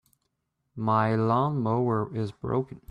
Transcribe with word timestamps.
My 0.75 1.13
lawn-mower 1.15 2.09
is 2.17 2.31
broken. 2.31 2.79